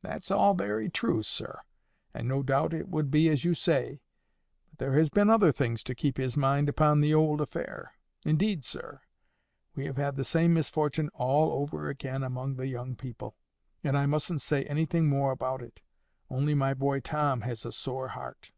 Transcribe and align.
"That's 0.00 0.30
all 0.30 0.54
very 0.54 0.88
true, 0.88 1.24
sir, 1.24 1.60
and 2.14 2.28
no 2.28 2.40
doubt 2.40 2.72
it 2.72 2.88
would 2.88 3.10
be 3.10 3.28
as 3.28 3.44
you 3.44 3.52
say. 3.52 4.00
But 4.68 4.78
there 4.78 4.92
has 4.96 5.10
been 5.10 5.28
other 5.28 5.50
things 5.50 5.82
to 5.82 5.94
keep 5.96 6.18
his 6.18 6.36
mind 6.36 6.68
upon 6.68 7.00
the 7.00 7.12
old 7.14 7.40
affair. 7.40 7.92
Indeed, 8.24 8.62
sir, 8.62 9.00
we 9.74 9.86
have 9.86 9.96
had 9.96 10.14
the 10.14 10.22
same 10.22 10.54
misfortune 10.54 11.10
all 11.14 11.50
over 11.60 11.88
again 11.88 12.22
among 12.22 12.54
the 12.54 12.68
young 12.68 12.94
people. 12.94 13.34
And 13.82 13.98
I 13.98 14.06
mustn't 14.06 14.40
say 14.40 14.62
anything 14.66 15.08
more 15.08 15.32
about 15.32 15.62
it; 15.62 15.82
only 16.30 16.54
my 16.54 16.72
boy 16.72 17.00
Tom 17.00 17.40
has 17.40 17.66
a 17.66 17.72
sore 17.72 18.06
heart." 18.06 18.52